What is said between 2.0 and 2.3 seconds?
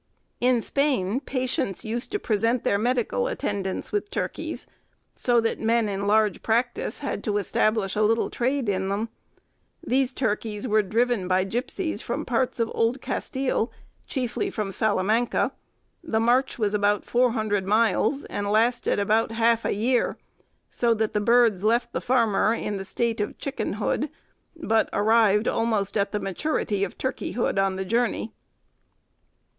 to